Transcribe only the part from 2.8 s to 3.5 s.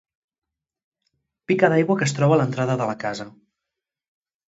de la casa.